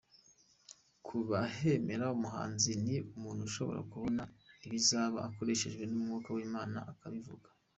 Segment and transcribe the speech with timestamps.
[1.05, 4.23] Ku babemera umuhanuzi ni umuntu ushobora kubona
[4.65, 7.47] ibizaba akoreshejwe n’umwuka w’Imana akabivuga.